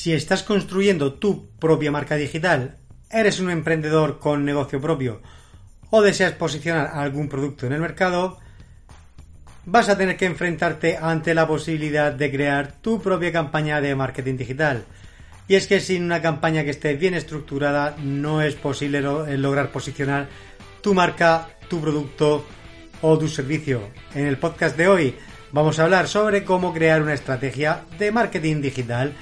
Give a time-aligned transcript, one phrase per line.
[0.00, 2.78] Si estás construyendo tu propia marca digital,
[3.10, 5.20] eres un emprendedor con negocio propio
[5.90, 8.38] o deseas posicionar algún producto en el mercado,
[9.66, 14.38] vas a tener que enfrentarte ante la posibilidad de crear tu propia campaña de marketing
[14.38, 14.84] digital.
[15.48, 20.28] Y es que sin una campaña que esté bien estructurada no es posible lograr posicionar
[20.80, 22.46] tu marca, tu producto
[23.02, 23.90] o tu servicio.
[24.14, 25.14] En el podcast de hoy
[25.52, 29.12] vamos a hablar sobre cómo crear una estrategia de marketing digital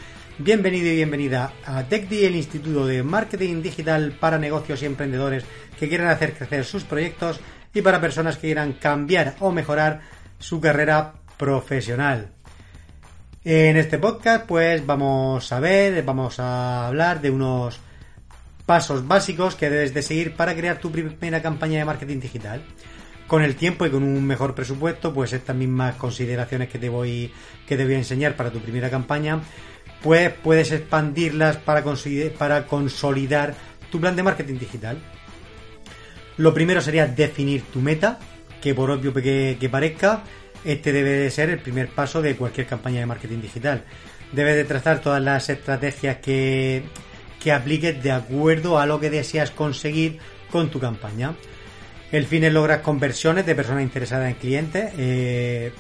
[0.41, 5.44] Bienvenido y bienvenida a TechDi, el Instituto de Marketing Digital para negocios y emprendedores
[5.81, 7.41] que quieran hacer crecer sus proyectos
[7.75, 10.00] y para personas que quieran cambiar o mejorar
[10.39, 12.28] su carrera profesional.
[13.42, 17.81] En este podcast pues vamos a ver, vamos a hablar de unos
[18.64, 22.62] pasos básicos que debes de seguir para crear tu primera campaña de marketing digital.
[23.27, 27.31] Con el tiempo y con un mejor presupuesto, pues estas mismas consideraciones que te voy
[27.66, 29.42] que te voy a enseñar para tu primera campaña
[30.02, 31.84] pues puedes expandirlas para,
[32.38, 33.54] para consolidar
[33.91, 34.98] tu plan de marketing digital.
[36.36, 38.19] Lo primero sería definir tu meta,
[38.60, 40.22] que por obvio que, parezca,
[40.64, 43.84] este debe ser el primer paso de cualquier campaña de marketing digital.
[44.32, 46.84] Debes de trazar todas las estrategias que,
[47.42, 50.19] que apliques de acuerdo a lo que deseas conseguir
[50.50, 51.34] con tu campaña.
[52.12, 54.92] El fin es lograr conversiones de personas interesadas en clientes.
[54.96, 55.72] Eh,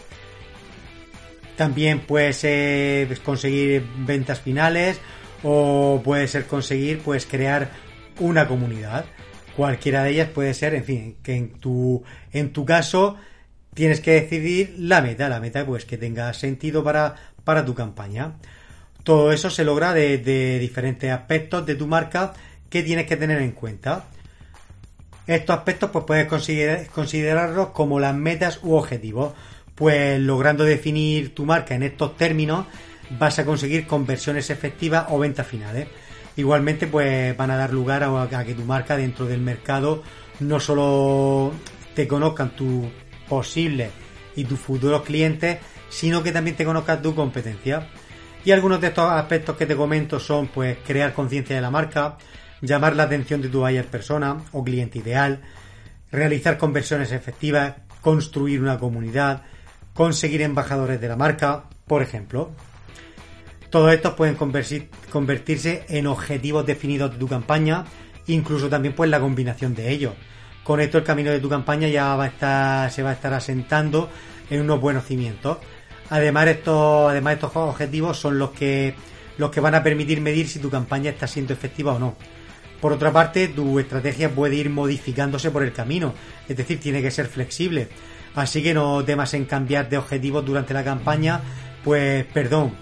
[1.58, 5.00] también puede ser conseguir ventas finales
[5.42, 7.70] o puede ser conseguir pues crear
[8.20, 9.06] una comunidad.
[9.56, 13.16] Cualquiera de ellas puede ser, en fin, que en tu, en tu caso
[13.74, 18.34] tienes que decidir la meta, la meta pues que tenga sentido para, para tu campaña.
[19.02, 22.34] Todo eso se logra de, diferentes aspectos de tu marca
[22.70, 24.04] que tienes que tener en cuenta.
[25.26, 26.28] Estos aspectos pues puedes
[26.88, 29.32] considerarlos como las metas u objetivos
[29.78, 32.66] pues logrando definir tu marca en estos términos
[33.18, 35.86] vas a conseguir conversiones efectivas o ventas finales.
[36.36, 40.02] Igualmente, pues van a dar lugar a, que tu marca dentro del mercado
[40.40, 41.52] no solo
[41.94, 42.86] te conozcan tus
[43.28, 43.90] posibles
[44.34, 45.58] y tus futuros clientes,
[45.88, 47.88] sino que también te conozcan tu competencia.
[48.44, 52.18] Y algunos de estos aspectos que te comento son pues crear conciencia de la marca,
[52.60, 55.40] llamar la atención de tu buyer persona o cliente ideal,
[56.10, 59.42] realizar conversiones efectivas, construir una comunidad,
[59.98, 62.52] conseguir embajadores de la marca, por ejemplo.
[63.68, 67.84] Todos estos pueden convertirse en objetivos definidos de tu campaña,
[68.28, 70.14] incluso también pues la combinación de ellos.
[70.62, 73.34] Con esto el camino de tu campaña ya va a estar, se va a estar
[73.34, 74.08] asentando
[74.48, 75.58] en unos buenos cimientos.
[76.10, 78.94] Además estos, además estos objetivos son los que,
[79.36, 82.14] los que van a permitir medir si tu campaña está siendo efectiva o no.
[82.80, 86.14] Por otra parte, tu estrategia puede ir modificándose por el camino,
[86.48, 87.88] es decir, tiene que ser flexible.
[88.38, 91.40] Así que no temas en cambiar de objetivo durante la campaña,
[91.82, 92.72] pues perdón,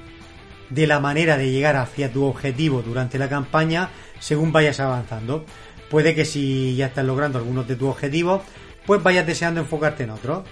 [0.68, 3.88] de la manera de llegar hacia tu objetivo durante la campaña
[4.20, 5.46] según vayas avanzando.
[5.88, 8.42] Puede que si ya estás logrando algunos de tus objetivos,
[8.84, 10.44] pues vayas deseando enfocarte en otros.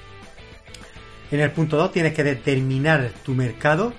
[1.31, 3.93] En el punto 2 tienes que determinar tu mercado.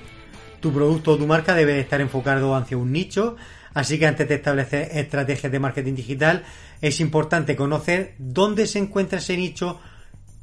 [0.60, 3.36] Tu producto o tu marca debe estar enfocado hacia un nicho.
[3.76, 6.44] Así que antes de establecer estrategias de marketing digital
[6.82, 9.80] es importante conocer dónde se encuentra ese nicho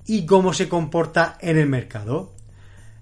[0.06, 2.32] y cómo se comporta en el mercado.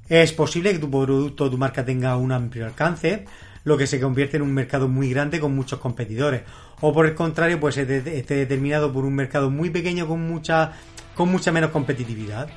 [0.09, 3.25] Es posible que tu producto o tu marca tenga un amplio alcance,
[3.65, 6.43] lo que se convierte en un mercado muy grande con muchos competidores.
[6.81, 10.73] O por el contrario, pues esté determinado por un mercado muy pequeño con mucha,
[11.15, 12.49] con mucha menos competitividad.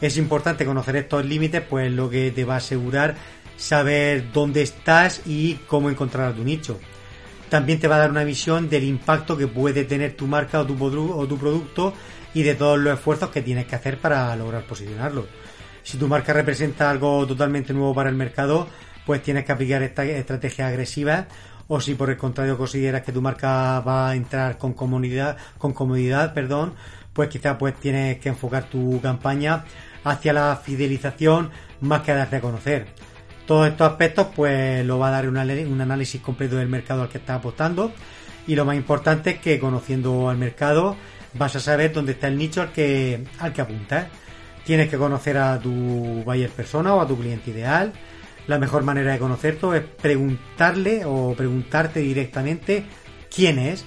[0.00, 3.14] Es importante conocer estos límites, pues lo que te va a asegurar
[3.56, 6.80] saber dónde estás y cómo encontrar a tu nicho.
[7.52, 10.64] También te va a dar una visión del impacto que puede tener tu marca o
[10.66, 10.74] tu,
[11.38, 11.92] producto
[12.32, 15.26] y de todos los esfuerzos que tienes que hacer para lograr posicionarlo.
[15.82, 18.68] Si tu marca representa algo totalmente nuevo para el mercado,
[19.04, 21.26] pues tienes que aplicar esta estrategia agresiva
[21.68, 25.74] o si por el contrario consideras que tu marca va a entrar con comodidad, con
[25.74, 26.72] comodidad, perdón,
[27.12, 29.66] pues quizás pues tienes que enfocar tu campaña
[30.04, 31.50] hacia la fidelización
[31.82, 33.11] más que a darte a conocer.
[33.46, 37.18] Todos estos aspectos pues lo va a dar un análisis completo del mercado al que
[37.18, 37.92] estás apostando
[38.46, 40.96] y lo más importante es que conociendo al mercado
[41.34, 44.06] vas a saber dónde está el nicho al que, al que apuntas.
[44.64, 47.92] Tienes que conocer a tu buyer persona o a tu cliente ideal.
[48.46, 52.84] la mejor manera de conocerte es preguntarle o preguntarte directamente
[53.34, 53.84] quién es.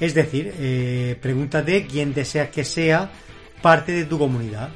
[0.00, 3.10] Es decir, eh, pregúntate quién deseas que sea
[3.62, 4.68] parte de tu comunidad.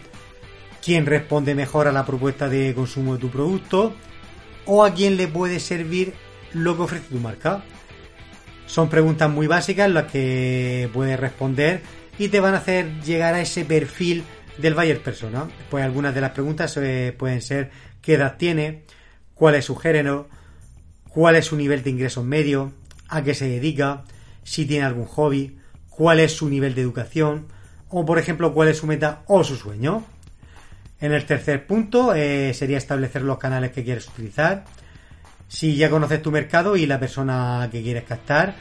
[0.83, 3.95] ¿Quién responde mejor a la propuesta de consumo de tu producto?
[4.65, 6.15] ¿O a quién le puede servir
[6.53, 7.63] lo que ofrece tu marca?
[8.67, 11.83] Son preguntas muy básicas las que puedes responder
[12.19, 14.25] y te van a hacer llegar a ese perfil
[14.59, 15.49] del buyer persona.
[15.71, 18.85] Pues algunas de las preguntas eh, pueden ser qué edad tiene,
[19.35, 20.29] cuál es su género,
[21.09, 22.73] cuál es su nivel de ingresos medio,
[23.09, 24.05] a qué se dedica,
[24.45, 27.49] si tiene algún hobby, cuál es su nivel de educación
[27.89, 30.05] o por ejemplo cuál es su meta o su sueño.
[31.01, 34.65] En el tercer punto eh, sería establecer los canales que quieres utilizar.
[35.49, 38.55] Si ya conoces tu mercado y la persona que quieres captar,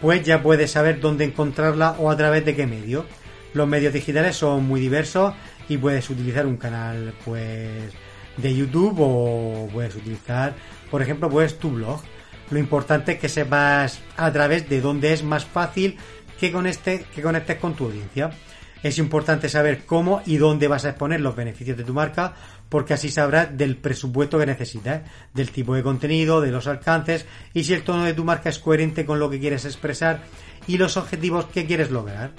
[0.00, 3.06] pues ya puedes saber dónde encontrarla o a través de qué medio.
[3.52, 5.34] Los medios digitales son muy diversos
[5.68, 7.92] y puedes utilizar un canal pues
[8.36, 10.54] de YouTube o puedes utilizar,
[10.90, 12.02] por ejemplo, pues tu blog.
[12.50, 15.96] Lo importante es que sepas a través de dónde es más fácil
[16.38, 18.30] que, conecte, que conectes con tu audiencia.
[18.84, 22.34] Es importante saber cómo y dónde vas a exponer los beneficios de tu marca,
[22.68, 25.00] porque así sabrás del presupuesto que necesitas,
[25.32, 28.58] del tipo de contenido, de los alcances y si el tono de tu marca es
[28.58, 30.24] coherente con lo que quieres expresar
[30.66, 32.32] y los objetivos que quieres lograr.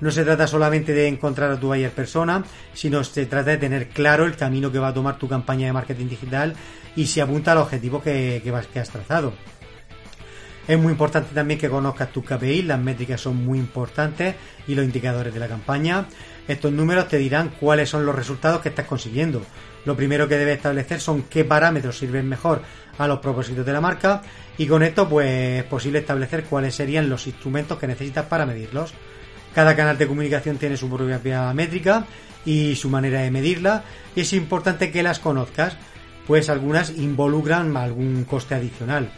[0.00, 3.88] No se trata solamente de encontrar a tu buyer persona, sino se trata de tener
[3.88, 6.54] claro el camino que va a tomar tu campaña de marketing digital
[6.94, 9.32] y si apunta al objetivo que, que has trazado.
[10.68, 14.34] Es muy importante también que conozcas tus KPI, las métricas son muy importantes
[14.66, 16.06] y los indicadores de la campaña.
[16.46, 19.40] Estos números te dirán cuáles son los resultados que estás consiguiendo.
[19.86, 22.60] Lo primero que debes establecer son qué parámetros sirven mejor
[22.98, 24.20] a los propósitos de la marca
[24.58, 28.92] y con esto pues es posible establecer cuáles serían los instrumentos que necesitas para medirlos.
[29.54, 32.04] Cada canal de comunicación tiene su propia métrica
[32.44, 33.84] y su manera de medirla
[34.14, 35.78] y es importante que las conozcas,
[36.26, 39.10] pues algunas involucran algún coste adicional.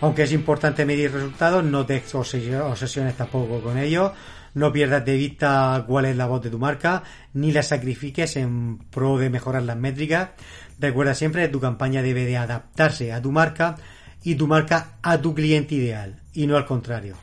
[0.00, 4.12] Aunque es importante medir resultados, no te obsesiones tampoco con ello.
[4.54, 7.02] No pierdas de vista cuál es la voz de tu marca,
[7.32, 10.30] ni la sacrifiques en pro de mejorar las métricas.
[10.78, 13.76] Recuerda siempre que tu campaña debe de adaptarse a tu marca
[14.22, 17.16] y tu marca a tu cliente ideal, y no al contrario.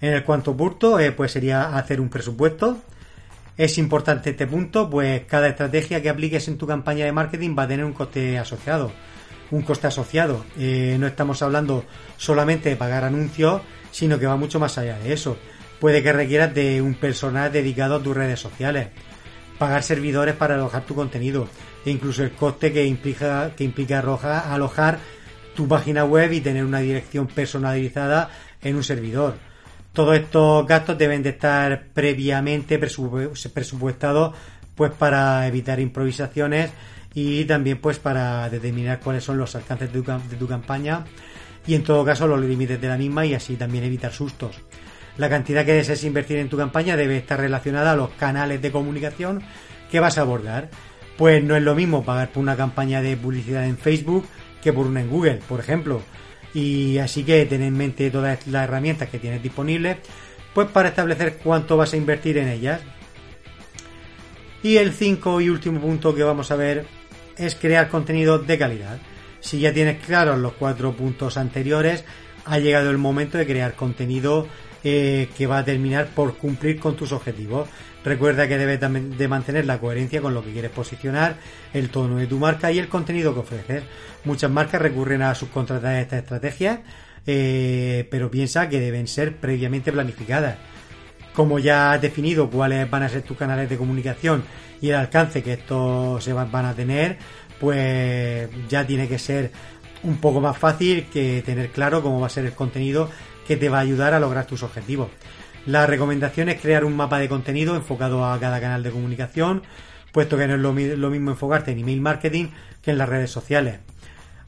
[0.00, 2.78] En el cuanto punto, eh, pues sería hacer un presupuesto.
[3.56, 7.64] Es importante este punto, pues cada estrategia que apliques en tu campaña de marketing va
[7.64, 8.92] a tener un coste asociado
[9.52, 10.44] un coste asociado.
[10.58, 11.84] Eh, no estamos hablando
[12.16, 13.62] solamente de pagar anuncios,
[13.92, 15.36] sino que va mucho más allá de eso.
[15.78, 18.88] Puede que requieras de un personal dedicado a tus redes sociales,
[19.58, 21.48] pagar servidores para alojar tu contenido,
[21.84, 24.98] e incluso el coste que implica, que implica alojar
[25.54, 28.30] tu página web y tener una dirección personalizada
[28.62, 29.34] en un servidor.
[29.92, 34.34] Todos estos gastos deben de estar previamente presupuestados
[34.74, 36.70] pues para evitar improvisaciones
[37.14, 40.02] y también pues para determinar cuáles son los alcances de
[40.36, 41.04] tu, campaña
[41.66, 44.60] y en todo caso los límites de la misma y así también evitar sustos.
[45.18, 48.72] La cantidad que desees invertir en tu campaña debe estar relacionada a los canales de
[48.72, 49.42] comunicación
[49.90, 50.70] que vas a abordar.
[51.18, 54.26] Pues no es lo mismo pagar por una campaña de publicidad en Facebook
[54.62, 56.00] que por una en Google, por ejemplo.
[56.54, 59.98] Y así que ten en mente todas las herramientas que tienes disponibles,
[60.54, 62.80] pues para establecer cuánto vas a invertir en ellas.
[64.62, 66.86] Y el 5 y último punto que vamos a ver
[67.46, 68.98] es crear contenido de calidad.
[69.40, 72.04] Si ya tienes claros los cuatro puntos anteriores,
[72.44, 74.46] ha llegado el momento de crear contenido
[74.84, 77.68] eh, que va a terminar por cumplir con tus objetivos.
[78.04, 81.36] Recuerda que debes de mantener la coherencia con lo que quieres posicionar,
[81.72, 83.84] el tono de tu marca y el contenido que ofreces.
[84.24, 86.80] Muchas marcas recurren a subcontratar estas estrategias,
[87.26, 90.58] eh, pero piensa que deben ser previamente planificadas.
[91.34, 94.44] Como ya has definido cuáles van a ser tus canales de comunicación
[94.80, 97.18] y el alcance que estos se van a tener,
[97.58, 99.52] pues ya tiene que ser
[100.02, 103.08] un poco más fácil que tener claro cómo va a ser el contenido
[103.46, 105.08] que te va a ayudar a lograr tus objetivos.
[105.66, 109.62] La recomendación es crear un mapa de contenido enfocado a cada canal de comunicación,
[110.10, 110.60] puesto que no es
[110.98, 112.48] lo, mismo enfocarte en email marketing
[112.82, 113.78] que en las redes sociales.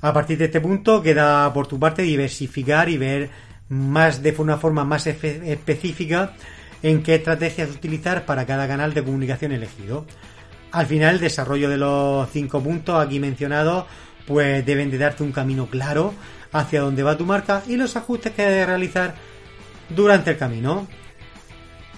[0.01, 3.31] A partir de este punto queda por tu parte diversificar y ver
[3.69, 6.35] más de una forma más específica
[6.85, 10.05] en qué estrategias utilizar para cada canal de comunicación elegido.
[10.71, 13.87] Al final, el desarrollo de los cinco puntos aquí mencionados,
[14.27, 16.13] pues deben de darte un camino claro
[16.53, 19.15] hacia dónde va tu marca y los ajustes que debes realizar
[19.89, 20.87] durante el camino.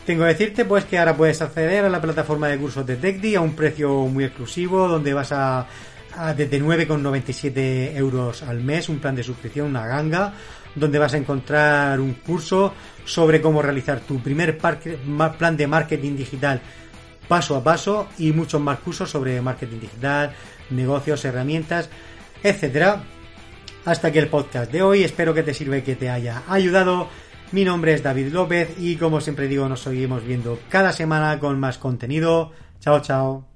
[0.07, 3.35] Tengo que decirte pues que ahora puedes acceder a la plataforma de cursos de TechDi
[3.35, 5.67] a un precio muy exclusivo donde vas a, a
[6.37, 10.35] desde 9,97 euros al mes, un plan de suscripción, una ganga,
[10.75, 16.61] donde vas a encontrar un curso sobre cómo realizar tu primer plan de marketing digital
[17.29, 20.33] paso a paso y muchos más cursos sobre marketing digital,
[20.71, 21.91] negocios, herramientas
[22.43, 23.03] etcétera.
[23.85, 25.05] Hasta aquí el podcast de hoy.
[25.05, 27.09] Espero que te sirva y que te haya ayudado.
[27.53, 31.59] Mi nombre es David López y como siempre digo, nos seguimos viendo cada semana con
[31.61, 32.53] más contenido.
[32.81, 33.56] Chao, chao.